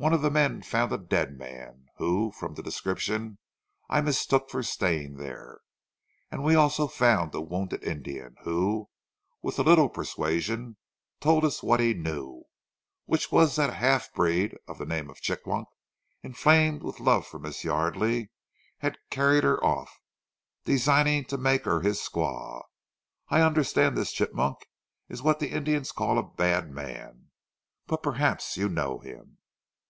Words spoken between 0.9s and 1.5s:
a dead